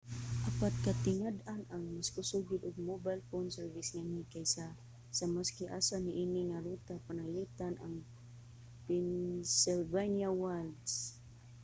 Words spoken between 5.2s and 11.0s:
maski asa niini nga ruta pananglitan ang pennsylvania wilds